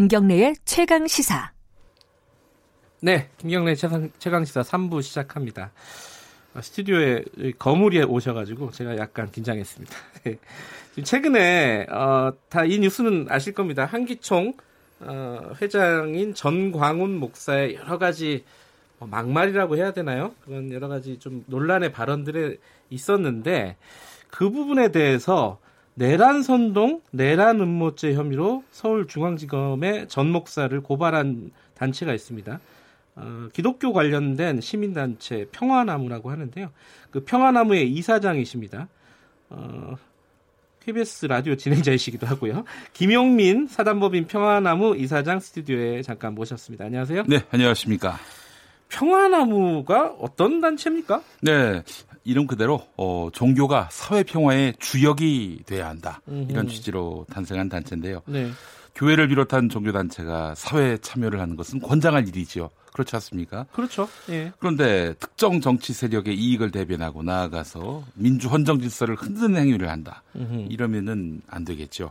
[0.00, 1.52] 김경래의 최강 시사.
[3.02, 5.72] 네, 김경래 최강, 시사 3부 시작합니다.
[6.54, 7.22] 어, 스튜디오에
[7.58, 9.94] 거물이 오셔가지고 제가 약간 긴장했습니다.
[10.24, 10.38] 네.
[10.96, 13.84] 지금 최근에 어, 다 이 뉴스는 아실 겁니다.
[13.84, 14.54] 한기총
[15.00, 18.44] 어, 회장인 전광훈 목사의 여러 가지
[18.98, 20.34] 뭐 막말이라고 해야 되나요?
[20.46, 22.56] 그런 여러 가지 좀 논란의 발언들이
[22.88, 23.76] 있었는데
[24.30, 25.58] 그 부분에 대해서
[25.94, 32.60] 내란 선동, 내란 음모죄 혐의로 서울중앙지검에 전 목사를 고발한 단체가 있습니다.
[33.16, 36.70] 어, 기독교 관련된 시민단체 평화나무라고 하는데요.
[37.10, 38.88] 그 평화나무의 이사장이십니다.
[39.50, 39.96] 어,
[40.80, 42.64] KBS 라디오 진행자이시기도 하고요.
[42.92, 46.86] 김용민 사단법인 평화나무 이사장 스튜디오에 잠깐 모셨습니다.
[46.86, 47.24] 안녕하세요.
[47.28, 48.16] 네, 안녕하십니까.
[48.88, 51.22] 평화나무가 어떤 단체입니까?
[51.42, 51.82] 네,
[52.24, 58.22] 이름 그대로 어, 종교가 사회 평화의 주역이 돼야 한다 이런 취지로 탄생한 단체인데요.
[58.26, 58.50] 네.
[58.94, 62.70] 교회를 비롯한 종교 단체가 사회에 참여를 하는 것은 권장할 일이지요.
[62.92, 63.66] 그렇지 않습니까?
[63.72, 64.08] 그렇죠.
[64.30, 64.52] 예.
[64.58, 70.22] 그런데 특정 정치 세력의 이익을 대변하고 나아가서 민주 헌정 질서를 흔드는 행위를 한다.
[70.34, 70.66] 음흠.
[70.70, 72.10] 이러면은 안 되겠죠.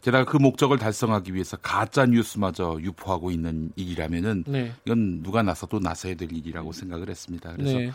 [0.00, 4.72] 게다가 그 목적을 달성하기 위해서 가짜 뉴스마저 유포하고 있는 일이라면은 네.
[4.84, 7.52] 이건 누가 나서도 나서야 될 일이라고 생각을 했습니다.
[7.52, 7.92] 그래서 네.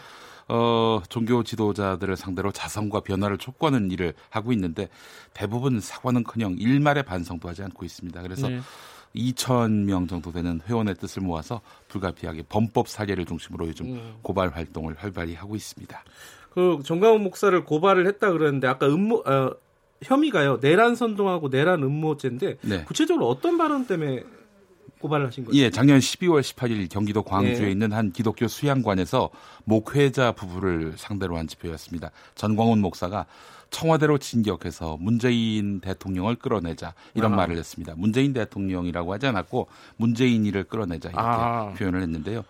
[0.48, 4.90] 어, 종교 지도자들을 상대로 자성과 변화를 촉구하는 일을 하고 있는데
[5.34, 8.22] 대부분 사과는커녕 일말의 반성도 하지 않고 있습니다.
[8.22, 8.60] 그래서 네.
[9.16, 14.16] 2천 명 정도 되는 회원의 뜻을 모아서 불가피하게 범법 사례를 중심으로 요즘 음.
[14.22, 16.04] 고발 활동을 활발히 하고 있습니다.
[16.54, 19.56] 그 정강훈 목사를 고발을 했다 그러는데 아까 음모 어,
[20.04, 22.84] 혐의가요 내란 선동하고 내란 음모죄인데 네.
[22.86, 24.24] 구체적으로 어떤 발언 때문에
[25.02, 25.58] 고발을 하신 거죠?
[25.58, 27.72] 예, 작년 12월 18일 경기도 광주에 네.
[27.72, 29.30] 있는 한 기독교 수양관에서
[29.66, 32.12] 목회자 부부를 상대로 한 집회였습니다.
[32.36, 33.26] 전광훈 목사가
[33.72, 37.38] 청와대로 진격해서 문재인 대통령을 끌어내자 이런 아.
[37.38, 37.94] 말을 했습니다.
[37.98, 39.68] 문재인 대통령이라고 하지 않았고
[39.98, 41.74] 문재인이를 끌어내자 이렇게 아.
[41.78, 42.44] 표현을 했는데요.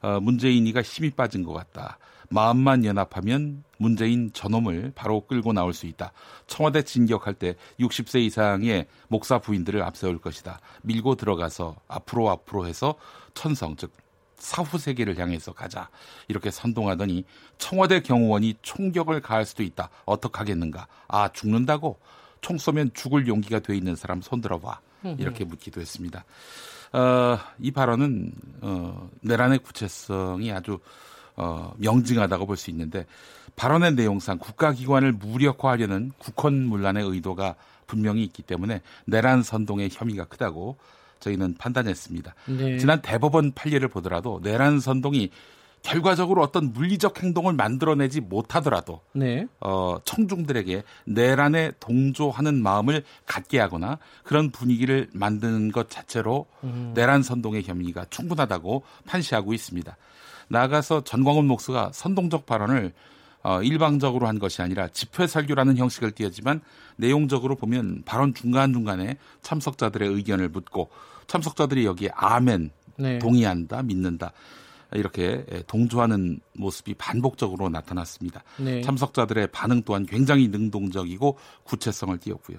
[0.00, 1.98] 어, 문재인이가 힘이 빠진 것 같다.
[2.30, 6.12] 마음만 연합하면 문재인 저놈을 바로 끌고 나올 수 있다.
[6.46, 10.60] 청와대 진격할 때 60세 이상의 목사 부인들을 앞세울 것이다.
[10.82, 12.96] 밀고 들어가서 앞으로 앞으로 해서
[13.34, 13.92] 천성 즉
[14.36, 15.88] 사후 세계를 향해서 가자.
[16.28, 17.24] 이렇게 선동하더니
[17.56, 19.90] 청와대 경호원이 총격을 가할 수도 있다.
[20.04, 20.86] 어떡하겠는가?
[21.08, 21.98] 아, 죽는다고?
[22.40, 24.80] 총 쏘면 죽을 용기가 돼 있는 사람 손들어 봐.
[25.18, 26.24] 이렇게 묻기도 했습니다.
[26.92, 28.32] 어, 이 발언은
[28.62, 30.78] 어, 내란의 구체성이 아주
[31.36, 33.06] 어, 명징하다고 볼 수 있는데
[33.56, 37.56] 발언의 내용상 국가기관을 무력화하려는 국헌문란의 의도가
[37.86, 40.76] 분명히 있기 때문에 내란 선동의 혐의가 크다고
[41.20, 42.34] 저희는 판단했습니다.
[42.46, 42.78] 네.
[42.78, 45.30] 지난 대법원 판례를 보더라도 내란 선동이
[45.82, 49.46] 결과적으로 어떤 물리적 행동을 만들어내지 못하더라도 네.
[49.60, 56.92] 어, 청중들에게 내란에 동조하는 마음을 갖게 하거나 그런 분위기를 만드는 것 자체로 음.
[56.94, 59.96] 내란 선동의 혐의가 충분하다고 판시하고 있습니다.
[60.48, 62.92] 나아가서 전광훈 목수가 선동적 발언을
[63.42, 66.60] 어, 일방적으로 한 것이 아니라 집회 설교라는 형식을 띄었지만
[66.96, 70.90] 내용적으로 보면 발언 중간중간에 참석자들의 의견을 묻고
[71.28, 73.18] 참석자들이 여기에 아멘, 네.
[73.18, 74.32] 동의한다, 믿는다.
[74.94, 78.42] 이렇게 동조하는 모습이 반복적으로 나타났습니다.
[78.58, 78.80] 네.
[78.80, 82.58] 참석자들의 반응 또한 굉장히 능동적이고 구체성을 띄었고요.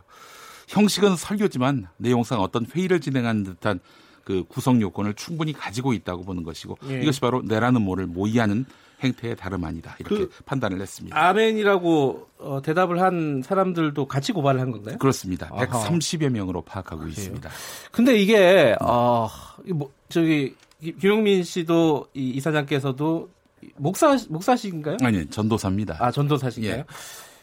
[0.67, 3.79] 형식은 설교지만 내용상 어떤 회의를 진행하는 듯한
[4.23, 7.01] 그 구성 요건을 충분히 가지고 있다고 보는 것이고 예.
[7.01, 8.65] 이것이 바로 내란 음모를 모의하는
[9.01, 11.17] 행태의 다름 아니다 이렇게 그 판단을 했습니다.
[11.17, 14.97] 아멘이라고 어, 대답을 한 사람들도 같이 고발을 한 건가요?
[14.99, 15.49] 그렇습니다.
[15.51, 15.65] 아하.
[15.65, 17.11] 130여 명으로 파악하고 그래요.
[17.11, 17.49] 있습니다.
[17.91, 19.27] 근데 이게 어,
[19.73, 23.29] 뭐 저기 김용민 씨도 이 이사장께서도
[23.75, 24.97] 목사 목사신가요?
[25.01, 25.97] 아니 전도사입니다.
[25.99, 26.77] 아 전도사신가요?
[26.77, 26.85] 예.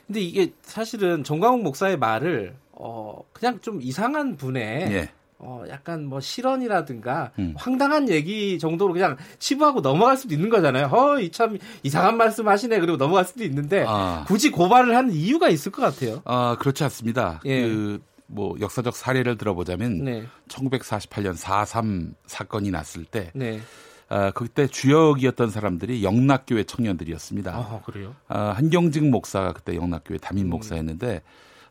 [0.06, 5.10] 근데 이게 사실은 정광욱 목사의 말을 어 그냥 좀 이상한 분의 예.
[5.38, 7.52] 어, 약간 뭐 실언이라든가 음.
[7.56, 10.86] 황당한 얘기 정도로 그냥 치부하고 넘어갈 수도 있는 거잖아요.
[10.86, 12.80] 어, 이참 이상한 말씀 하시네.
[12.80, 14.24] 그리고 넘어갈 수도 있는데 아.
[14.26, 16.22] 굳이 고발을 하는 이유가 있을 것 같아요.
[16.24, 17.40] 아, 그렇지 않습니다.
[17.44, 17.68] 예.
[17.68, 20.26] 그, 뭐 역사적 사례를 들어보자면 네.
[20.48, 23.60] 1948년 4.3 사건이 났을 때 네.
[24.08, 27.54] 아, 그때 주역이었던 사람들이 영락교회 청년들이었습니다.
[27.54, 28.14] 아, 그래요?
[28.28, 30.50] 아, 한경직 목사가 그때 영락교회 담임 음.
[30.50, 31.22] 목사였는데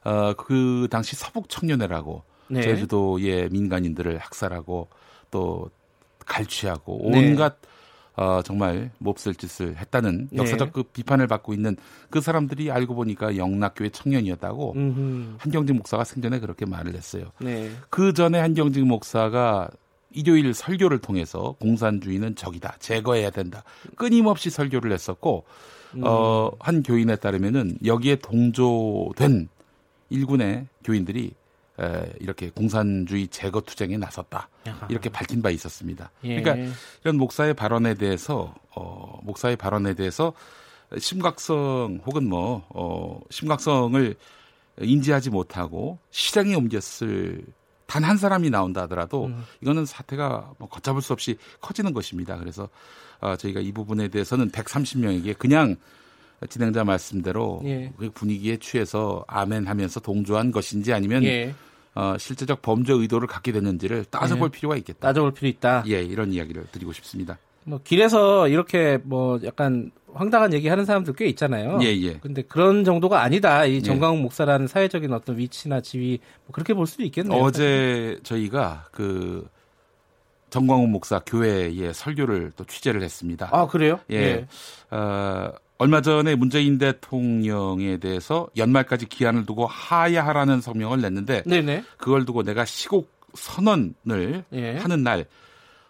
[0.04, 2.62] 어, 그 당시 서북 청년회라고 네.
[2.62, 4.90] 제주도의 민간인들을 학살하고
[5.31, 5.69] 또
[6.25, 7.31] 갈취하고 네.
[7.31, 7.68] 온갖 네.
[8.16, 10.38] 어, 정말 몹쓸 짓을 했다는 네.
[10.38, 11.76] 역사적 그 비판을 받고 있는
[12.10, 15.36] 그 사람들이 알고 보니까 영락교회 청년이었다고 음흠.
[15.40, 17.26] 한경직 목사가 생전에 그렇게 말을 했어요.
[17.40, 17.72] 네.
[17.90, 19.70] 그 전에 한경직 목사가
[20.12, 23.64] 일요일 설교를 통해서 공산주의는 적이다, 제거해야 된다.
[23.98, 25.44] 끊임없이 설교를 했었고,
[25.96, 26.02] 음.
[26.06, 29.50] 어, 한 교인에 따르면은 여기에 동조된
[30.10, 31.34] 일군의 교인들이
[31.80, 34.50] 에, 이렇게 공산주의 제거 투쟁에 나섰다.
[34.68, 34.88] 야하.
[34.89, 36.12] 이렇게 밝힌 바 있었습니다.
[36.24, 36.42] 예.
[36.42, 36.74] 그러니까
[37.04, 40.33] 이런 목사의 발언에 대해서 어, 목사의 발언에 대해서
[40.98, 44.16] 심각성 혹은 뭐 어, 심각성을
[44.81, 47.44] 인지하지 못하고 실행에 옮겼을
[47.88, 49.44] 단 한 사람이 나온다 하더라도 음.
[49.62, 52.38] 이거는 사태가 뭐 걷잡을 수 없이 커지는 것입니다.
[52.38, 52.69] 그래서
[53.21, 55.75] 어, 저희가 이 부분에 대해서는 130명에게 그냥
[56.47, 57.92] 진행자 말씀대로 예.
[57.97, 61.53] 그 분위기에 취해서 아멘 하면서 동조한 것인지 아니면 예.
[61.95, 65.07] 어, 실제적 범죄 의도를 갖게 됐는지를 따져볼 필요가 있겠다.
[65.07, 65.83] 따져볼 필요 있다.
[65.88, 67.38] 예, 이런 이야기를 드리고 싶습니다.
[67.63, 71.80] 뭐 길에서 이렇게 뭐 약간 황당한 얘기 하는 사람들 꽤 있잖아요.
[71.81, 72.18] 예, 예.
[72.19, 73.65] 근데 그런 정도가 아니다.
[73.65, 77.42] 이 정광훈 목사라는 사회적인 어떤 위치나 지위 뭐 그렇게 볼 수도 있겠네요.
[77.42, 79.47] 어제 저희가 그
[80.50, 83.50] 정광훈 목사 교회에 설교를 또 취재를 했습니다.
[83.51, 84.00] 아 그래요?
[84.12, 84.47] 예.
[84.92, 91.83] 어, 얼마 전에 문재인 대통령에 대해서 연말까지 기한을 두고 하야하라는 성명을 냈는데 네네.
[91.98, 94.77] 그걸 두고 내가 시국 선언을 예.
[94.77, 95.25] 하는 날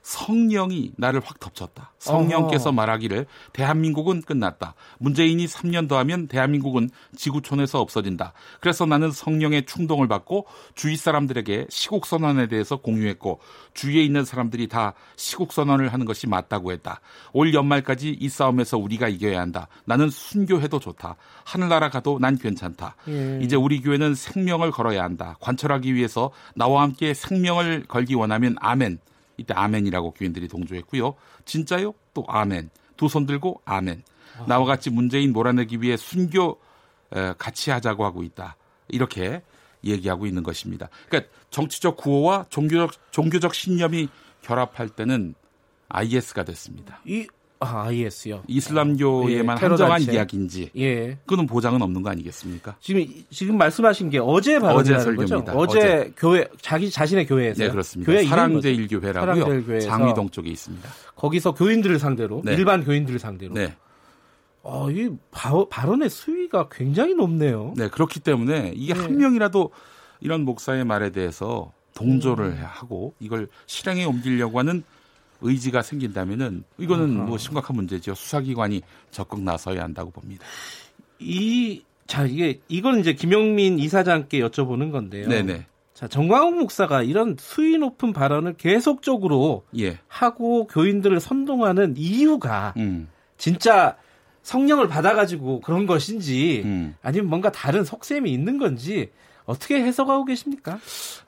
[0.05, 1.91] 성령이 나를 확 덮쳤다.
[1.97, 2.71] 성령께서.
[2.71, 4.75] 말하기를 대한민국은 끝났다.
[4.99, 8.33] 문재인이 3년 더 하면 대한민국은 지구촌에서 없어진다.
[8.59, 13.39] 그래서 나는 성령의 충동을 받고 주위 사람들에게 시국 선언에 대해서 공유했고
[13.73, 17.01] 주위에 있는 사람들이 다 시국 선언을 하는 것이 맞다고 했다.
[17.33, 19.67] 올 연말까지 이 싸움에서 우리가 이겨야 한다.
[19.85, 21.15] 나는 순교해도 좋다.
[21.45, 22.95] 하늘나라 가도 난 괜찮다.
[23.07, 23.39] 예.
[23.41, 25.35] 이제 우리 교회는 생명을 걸어야 한다.
[25.39, 28.99] 관철하기 위해서 나와 함께 생명을 걸기 원하면 아멘.
[29.37, 31.15] 이때 아멘이라고 교인들이 동조했고요.
[31.45, 31.93] 진짜요?
[32.13, 32.69] 또 아멘.
[32.97, 34.03] 두 손 들고 아멘.
[34.47, 36.59] 나와 같이 문재인 몰아내기 위해 순교
[37.13, 38.55] 에, 같이 하자고 하고 있다.
[38.87, 39.41] 이렇게
[39.83, 40.89] 얘기하고 있는 것입니다.
[41.07, 44.09] 그러니까 정치적 구호와 종교적 종교적 신념이
[44.41, 45.35] 결합할 때는
[45.89, 46.99] IS가 됐습니다.
[47.05, 47.27] 이
[47.65, 48.43] 아, IS요.
[48.47, 50.13] 이슬람교에만 예, 한정한 단체.
[50.13, 51.17] 이야기인지 예.
[51.25, 52.75] 그는 보장은 없는 거 아니겠습니까?
[52.79, 55.43] 지금 지금 말씀하신 게 어제 발언이라는 거죠?
[55.53, 56.13] 어제, 어제.
[56.17, 58.11] 교회 자기 자신의 교회에서 네, 그렇습니다.
[58.11, 58.23] 교회?
[58.25, 59.33] 사랑제일 교회라고요.
[59.35, 59.87] 사랑제일교회에서.
[59.87, 60.89] 장위동 쪽에 있습니다.
[61.15, 62.53] 거기서 교인들을 상대로 네.
[62.53, 63.75] 일반 교인들을 상대로 네.
[64.61, 67.73] 어, 이 바, 발언의 수위가 굉장히 높네요.
[67.77, 68.99] 네, 그렇기 때문에 이게 네.
[68.99, 69.71] 한 명이라도
[70.21, 72.63] 이런 목사의 말에 대해서 동조를 음.
[72.65, 74.83] 하고 이걸 실행에 옮기려고 하는
[75.41, 78.15] 의지가 생긴다면은 이거는 뭐 심각한 문제죠.
[78.15, 80.45] 수사기관이 적극 나서야 한다고 봅니다.
[81.19, 85.27] 이, 자, 이게, 이건 이제 김영민 이사장께 여쭤보는 건데요.
[85.27, 85.65] 네네.
[85.93, 89.97] 자, 정광훈 목사가 이런 수위 높은 발언을 계속적으로 예.
[90.09, 93.07] 하고 교인들을 선동하는 이유가 음.
[93.37, 93.95] 진짜
[94.43, 96.95] 성령을 받아가지고 그런 것인지 음.
[97.01, 99.09] 아니면 뭔가 다른 속셈이 있는 건지
[99.45, 100.79] 어떻게 해석하고 계십니까?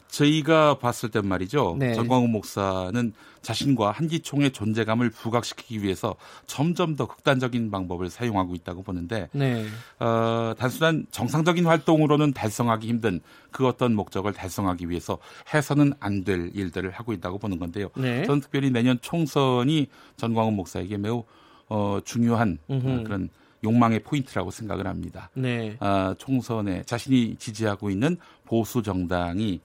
[0.10, 1.76] 저희가 봤을 땐 말이죠.
[1.80, 1.94] 네.
[1.94, 6.16] 정광훈 목사는 자신과 한기총의 존재감을 부각시키기 위해서
[6.48, 9.66] 점점 더 극단적인 방법을 사용하고 있다고 보는데 네.
[10.00, 13.22] 어, 단순한 정상적인 활동으로는 달성하기 힘든
[13.52, 15.18] 그 어떤 목적을 달성하기 위해서
[15.54, 17.90] 해서는 안 될 일들을 하고 있다고 보는 건데요.
[17.96, 18.26] 네.
[18.26, 19.88] 저는 특별히 내년 총선이
[20.18, 21.24] 전광훈 목사에게 매우
[21.70, 23.04] 어, 중요한 어, 음흠.
[23.04, 23.30] 그런
[23.64, 25.30] 욕망의 포인트라고 생각을 합니다.
[25.36, 25.78] 네.
[25.80, 29.60] 아, 총선에 자신이 지지하고 있는 보수 정당이 에,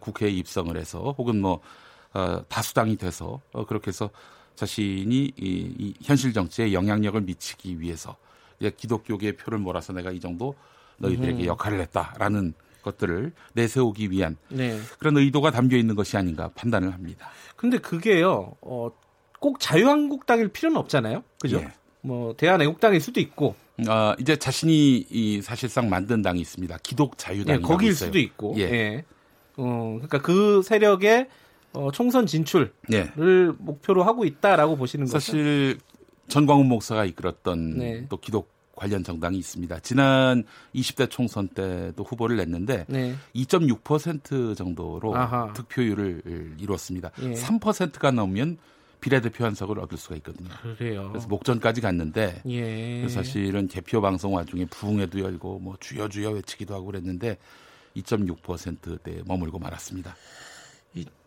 [0.00, 1.60] 국회에 입성을 해서 혹은 뭐
[2.12, 4.10] 어, 다수당이 돼서 어, 그렇게 해서
[4.54, 8.16] 자신이 이, 이 현실 정치에 영향력을 미치기 위해서
[8.76, 10.54] 기독교계의 표를 몰아서 내가 이 정도
[10.98, 14.78] 너희들에게 역할을 했다라는 것들을 내세우기 위한 네.
[14.98, 17.30] 그런 의도가 담겨 있는 것이 아닌가 판단을 합니다.
[17.56, 18.90] 근데 그게요, 어,
[19.40, 21.24] 꼭 자유한국당일 필요는 없잖아요.
[21.40, 21.58] 그죠?
[21.58, 21.72] 예.
[22.02, 23.54] 뭐, 대한애국당일 수도 있고,
[23.88, 26.78] 어, 이제 자신이 이 사실상 만든 당이 있습니다.
[26.82, 28.08] 기독 예, 자유당이 거기일 있어요.
[28.08, 28.62] 수도 있고, 예.
[28.62, 29.04] 예.
[29.56, 31.28] 어, 그러니까 그 세력의
[31.72, 33.10] 어, 총선 진출을 네.
[33.58, 35.18] 목표로 하고 있다라고 보시는 거죠.
[35.18, 35.78] 사실
[36.28, 38.06] 전광훈 목사가 이끌었던 네.
[38.08, 39.80] 또 기독 관련 정당이 있습니다.
[39.80, 40.44] 지난
[40.74, 43.14] 20대 총선 때도 후보를 냈는데 네.
[43.34, 45.52] 2.6% 정도로 아하.
[45.52, 47.10] 득표율을 이뤘습니다.
[47.22, 47.32] 예.
[47.32, 48.58] 3%가 넘으면
[49.00, 50.48] 비례대표 한 석을 얻을 수가 있거든요.
[50.62, 51.10] 그래요.
[51.10, 53.06] 그래서 목전까지 갔는데 예.
[53.08, 57.36] 사실은 개표 방송 와중에 부흥회도 열고 뭐 주여 주여 외치기도 하고 그랬는데
[57.96, 60.16] 2.6%대에 머물고 말았습니다.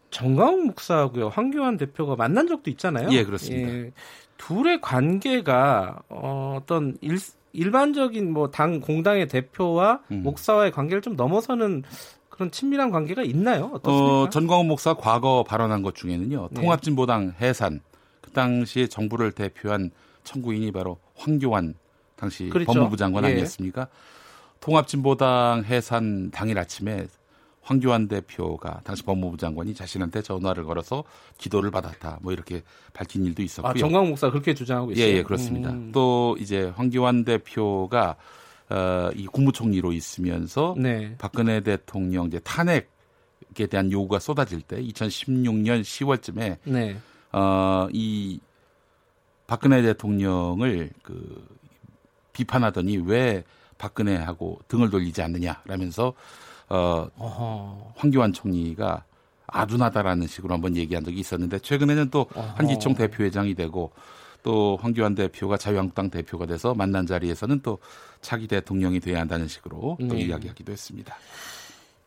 [0.09, 3.09] 정광훈 목사하고요, 황교안 대표가 만난 적도 있잖아요.
[3.11, 3.69] 예, 그렇습니다.
[3.69, 3.91] 예.
[4.37, 7.17] 둘의 관계가 어, 어떤 일,
[7.51, 10.23] 일반적인 뭐 당 공당의 대표와 음.
[10.23, 11.83] 목사와의 관계를 좀 넘어서는
[12.29, 13.71] 그런 친밀한 관계가 있나요?
[13.73, 14.21] 어떻습니까?
[14.21, 16.49] 어, 전광훈 목사 과거 발언한 것 중에는요.
[16.51, 16.61] 네.
[16.61, 17.81] 통합진보당 해산
[18.21, 19.91] 그 당시에 정부를 대표한
[20.23, 21.73] 청구인이 바로 황교안
[22.15, 22.71] 당시 그렇죠.
[22.71, 23.31] 법무부 장관 예.
[23.33, 23.87] 아니었습니까?
[24.59, 27.07] 통합진보당 해산 당일 아침에
[27.61, 31.03] 황교안 대표가 당시 법무부 장관이 자신한테 전화를 걸어서
[31.37, 32.19] 기도를 받았다.
[32.21, 32.61] 뭐 이렇게
[32.93, 33.69] 밝힌 일도 있었고요.
[33.69, 35.05] 아, 정광훈 목사 그렇게 주장하고 있어요.
[35.05, 35.71] 예, 예, 그렇습니다.
[35.71, 35.91] 음.
[35.91, 38.15] 또 이제 황교안 대표가
[38.69, 41.15] 어, 이 국무총리로 있으면서 네.
[41.17, 42.95] 박근혜 대통령 이제 탄핵
[43.69, 46.97] 대한 요구가 쏟아질 때 2016년 10월쯤에 네.
[47.31, 48.39] 어, 이
[49.47, 51.47] 박근혜 대통령을 그
[52.33, 53.43] 비판하더니 왜
[53.77, 56.13] 박근혜하고 등을 돌리지 않느냐라면서
[56.69, 57.93] 어, 어허.
[57.95, 59.03] 황교안 총리가
[59.47, 62.53] 아둔하다라는 식으로 한번 얘기한 적이 있었는데 최근에는 또 어허.
[62.55, 63.91] 한기총 대표회장이 되고
[64.43, 67.79] 또 황교안 대표가 자유한국당 대표가 돼서 만난 자리에서는 또
[68.21, 70.21] 차기 대통령이 돼야 한다는 식으로 또 네.
[70.21, 71.15] 이야기하기도 했습니다.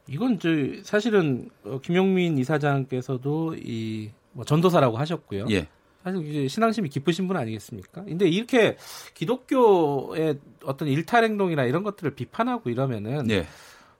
[0.06, 0.48] 이건 저
[0.82, 5.46] 사실은 어, 김용민 이사장께서도 이 뭐 전도사라고 하셨고요.
[5.50, 5.66] 예.
[6.02, 8.04] 사실 이제 신앙심이 깊으신 분 아니겠습니까?
[8.04, 8.76] 근데 이렇게
[9.14, 13.46] 기독교의 어떤 일탈 행동이나 이런 것들을 비판하고 이러면은 예.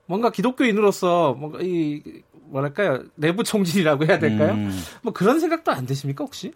[0.05, 2.01] 뭔가 기독교인으로서 뭔가 이
[2.45, 4.53] 뭐랄까요 내부 총질이라고 해야 될까요?
[4.53, 4.71] 음.
[5.03, 6.53] 뭐 그런 생각도 안 드십니까 혹시?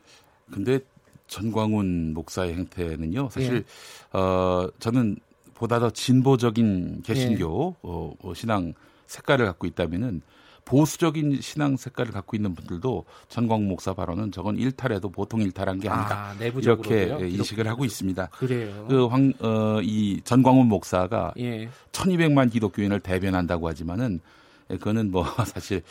[0.51, 0.79] 근데
[1.27, 4.17] 전광훈 목사의 행태는요 사실 예.
[4.17, 5.17] 어 저는
[5.53, 7.87] 보다 더 진보적인 개신교 예.
[7.87, 8.73] 어, 어, 신앙
[9.07, 10.21] 색깔을 갖고 있다면은
[10.65, 16.35] 보수적인 신앙 색깔을 갖고 있는 분들도 전광 목사 발언은 저건 일탈해도 보통 일탈한 게 아니다.
[16.39, 18.27] 아, 이렇게 예, 인식을 하고 있습니다.
[18.31, 18.85] 그래요.
[18.87, 19.79] 그황이 어,
[20.23, 21.69] 전광훈 목사가 예.
[21.91, 24.35] 1200만 기독교인을 대변한다고 하지만은 예,
[24.67, 25.83] 그거는 뭐 사실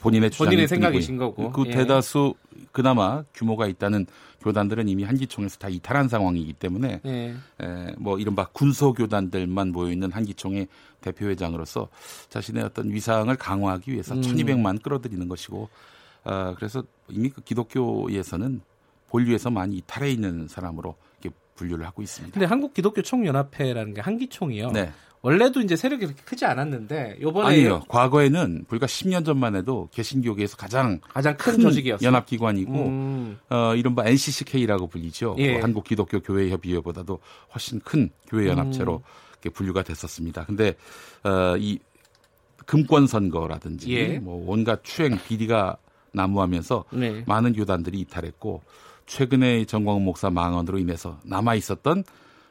[0.00, 1.70] 본인의 주장 본인의 생각이신 거고 그 예.
[1.70, 2.34] 대다수
[2.72, 4.06] 그나마 규모가 있다는
[4.40, 7.34] 교단들은 이미 한기총에서 다 이탈한 상황이기 때문에 예.
[7.60, 10.68] 에, 뭐 이른바 군소 교단들만 모여 있는 한기총의
[11.00, 11.88] 대표회장으로서
[12.28, 14.20] 자신의 어떤 위상을 강화하기 위해서 음.
[14.20, 15.68] 1,200만 끌어들이는 것이고
[16.24, 18.60] 아, 그래서 이미 그 기독교에서는
[19.08, 22.34] 본류에서 많이 이탈해 있는 사람으로 이렇게 분류를 하고 있습니다.
[22.34, 24.72] 근데 한국 기독교 총연합회라는 게 한기총이요.
[24.72, 24.92] 네.
[25.22, 27.82] 원래도 이제 세력이 그렇게 크지 않았는데 요번에 아니요.
[27.88, 32.06] 과거에는 불과 10년 전만 해도 개신교계에서 가장 가장 큰, 큰 조직이었어요.
[32.06, 33.38] 연합 기관이고 음.
[33.50, 35.36] 어 이른바 NCCK라고 불리죠.
[35.38, 35.54] 예.
[35.54, 37.18] 그 한국 기독교 교회 협의회보다도
[37.54, 39.02] 훨씬 큰 교회 연합체로
[39.44, 39.50] 음.
[39.52, 40.44] 분류가 됐었습니다.
[40.44, 40.74] 근데
[41.24, 41.78] 어이
[42.66, 44.18] 금권 선거라든지 예.
[44.18, 45.78] 뭐 온갖 추행 비리가
[46.12, 47.24] 난무하면서 네.
[47.26, 48.62] 많은 교단들이 이탈했고
[49.06, 52.04] 최근에 정광훈 목사 망언으로 인해서 남아 있었던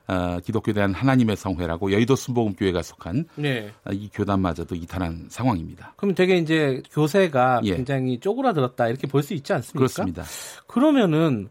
[0.07, 3.71] 어, 기독교에 대한 하나님의 성회라고 여의도 순복음교회가 속한 네.
[3.85, 5.93] 어, 이 교단마저도 이탈한 상황입니다.
[5.97, 7.75] 그럼 되게 이제 교세가 예.
[7.75, 9.77] 굉장히 쪼그라들었다 이렇게 볼 수 있지 않습니까?
[9.79, 10.23] 그렇습니다.
[10.67, 11.49] 그러면은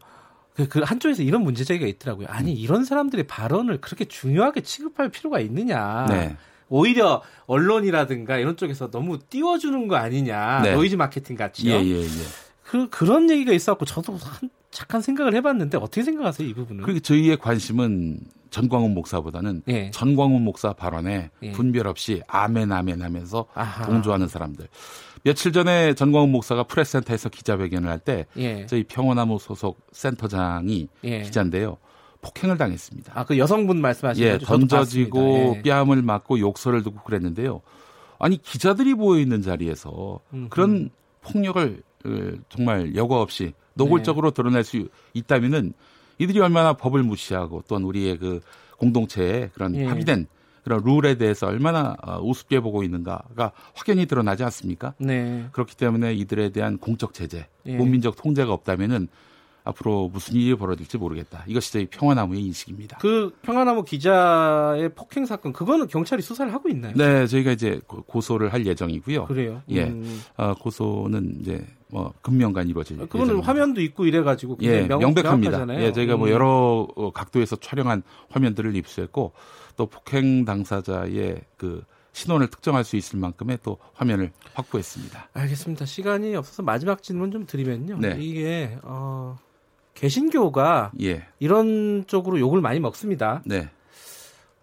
[0.55, 2.27] 그, 그 한쪽에서 이런 문제 제기가 있더라고요.
[2.29, 2.57] 아니 음.
[2.57, 6.07] 이런 사람들의 발언을 그렇게 중요하게 취급할 필요가 있느냐.
[6.09, 6.35] 네.
[6.69, 10.61] 오히려 언론이라든가 이런 쪽에서 너무 띄워주는 거 아니냐.
[10.63, 10.73] 네.
[10.73, 11.73] 노이즈 마케팅 같이요.
[11.75, 12.07] 예, 예, 예.
[12.63, 16.83] 그, 그런 얘기가 있어갖고 저도 한, 잠깐 생각을 해봤는데 어떻게 생각하세요 이 부분은?
[16.83, 19.91] 그리고 저희의 관심은 전광훈 목사보다는 예.
[19.91, 21.51] 전광훈 목사 발언에 예.
[21.51, 23.85] 분별 없이 아멘 아멘 하면서 아하.
[23.85, 24.67] 동조하는 사람들.
[25.23, 28.65] 며칠 전에 전광훈 목사가 프레스센터에서 기자회견을 할때 예.
[28.65, 31.21] 저희 평원나무 소속 센터장이 예.
[31.21, 31.77] 기자인데요.
[32.21, 33.13] 폭행을 당했습니다.
[33.15, 35.61] 아, 그 여성분 말씀하시는 예, 던져지고 예.
[35.61, 37.61] 뺨을 맞고 욕설을 듣고 그랬는데요.
[38.19, 40.49] 아니 기자들이 모여 있는 자리에서 음흠.
[40.49, 40.89] 그런
[41.21, 42.09] 폭력을 어,
[42.49, 44.35] 정말 여과 없이 노골적으로 네.
[44.35, 45.73] 드러낼 수 있다면은
[46.19, 48.41] 이들이 얼마나 법을 무시하고 또한 우리의 그
[48.77, 49.85] 공동체에 그런 예.
[49.85, 50.27] 합의된
[50.63, 54.93] 그런 룰에 대해서 얼마나 어, 우습게 보고 있는가가 확연히 드러나지 않습니까?
[54.97, 55.47] 네.
[55.53, 57.77] 그렇기 때문에 이들에 대한 공적 제재, 예.
[57.77, 59.07] 국민적 통제가 없다면은
[59.67, 61.43] 앞으로 무슨 일이 벌어질지 모르겠다.
[61.47, 62.97] 이것이 저희 평화나무의 인식입니다.
[62.97, 66.93] 그 평화나무 기자의 폭행 사건 그거는 경찰이 수사를 하고 있나요?
[66.95, 69.25] 네, 저희가 이제 고소를 할 예정이고요.
[69.25, 69.61] 그래요.
[69.69, 70.21] 예, 음.
[70.37, 73.47] 어, 고소는 이제 뭐 금명간 이루어질 그거는 예정입니다.
[73.47, 75.81] 화면도 있고 이래가지고 예, 명, 명백합니다.
[75.81, 76.27] 예, 저희가 뭐 음.
[76.27, 79.33] 뭐 여러 어, 각도에서 촬영한 화면들을 입수했고
[79.75, 81.83] 또 폭행 당사자의 그
[82.13, 85.29] 신원을 특정할 수 있을 만큼의 또 화면을 확보했습니다.
[85.33, 85.85] 알겠습니다.
[85.85, 87.99] 시간이 없어서 마지막 질문 좀 드리면요.
[87.99, 88.17] 네.
[88.19, 89.37] 이게 어,
[89.97, 91.25] 개신교가 예.
[91.39, 93.41] 이런 쪽으로 욕을 많이 먹습니다.
[93.45, 93.69] 네.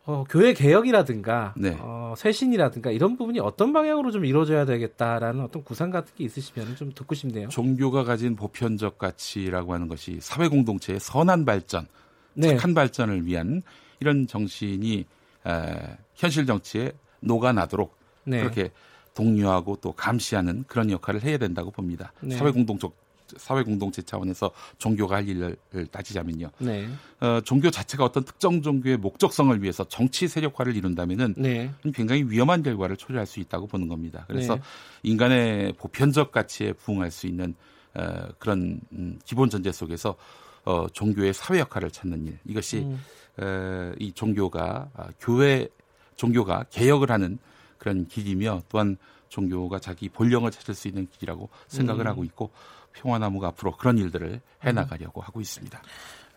[0.07, 1.76] 어, 교회 개혁이라든가 네.
[1.81, 6.93] 어, 쇄신이라든가 이런 부분이 어떤 방향으로 좀 이루어져야 되겠다라는 어떤 구상 같은 게 있으시면 좀
[6.95, 7.49] 듣고 싶네요.
[7.49, 11.87] 종교가 가진 보편적 가치라고 하는 것이 사회 공동체의 선한 발전,
[12.35, 12.50] 네.
[12.50, 13.62] 착한 발전을 위한
[13.99, 15.05] 이런 정신이
[15.47, 18.41] 에, 현실 정치에 녹아나도록 네.
[18.41, 18.71] 그렇게
[19.14, 22.12] 독려하고 또 감시하는 그런 역할을 해야 된다고 봅니다.
[22.21, 22.37] 네.
[22.37, 23.03] 사회 공동적
[23.37, 25.57] 사회 공동체 차원에서 종교가 할 일을
[25.90, 26.50] 따지자면요.
[26.59, 26.88] 네.
[27.21, 31.71] 어, 종교 자체가 어떤 특정 종교의 목적성을 위해서 정치 세력화를 이룬다면은 네.
[31.95, 34.25] 굉장히 위험한 결과를 초래할 수 있다고 보는 겁니다.
[34.28, 34.62] 그래서 네.
[35.02, 37.54] 인간의 보편적 가치에 부응할 수 있는
[37.95, 40.16] 어, 그런 음, 기본 전제 속에서
[40.64, 43.00] 어, 종교의 사회 역할을 찾는 일 이것이 음.
[43.37, 45.69] 어, 이 종교가 아, 교회
[46.16, 47.38] 종교가 개혁을 하는
[47.78, 48.97] 그런 길이며 또한
[49.28, 52.07] 종교가 자기 본령을 찾을 수 있는 길이라고 생각을 음.
[52.07, 52.50] 하고 있고
[52.95, 55.81] 평화나무가 앞으로 그런 일들을 해나가려고 하고 있습니다.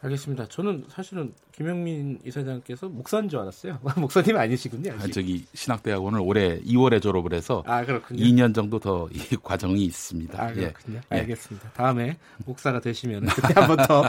[0.01, 0.47] 알겠습니다.
[0.47, 3.79] 저는 사실은 김영민 이사장께서 목사인 줄 알았어요.
[3.97, 4.93] 목사님 아니시군요.
[4.93, 8.23] 아, 저기 신학대학원을 올해 2월에 졸업을 해서 아, 그렇군요.
[8.23, 10.41] 2년 정도 더 이 과정이 있습니다.
[10.41, 10.99] 아, 그렇군요.
[11.11, 11.17] 예.
[11.17, 11.71] 알겠습니다.
[11.71, 14.03] 다음에 목사가 되시면 그때 한번 더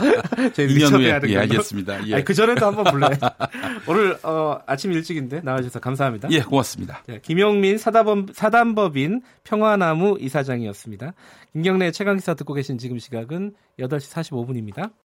[0.53, 1.39] 저희 2년 후에 되는 예, 걸로.
[1.41, 2.07] 알겠습니다.
[2.07, 2.15] 예.
[2.15, 3.15] 아니, 그 전에도 한번 불러요.
[3.87, 6.29] 오늘 어, 아침 일찍인데 나와주셔서 감사합니다.
[6.31, 7.03] 예, 고맙습니다.
[7.07, 11.13] 네, 김용민 사단법, 사단법인 평화나무 이사장이었습니다.
[11.53, 14.91] 김경래 최강기사 듣고 계신 지금 시각은 8시 45분입니다.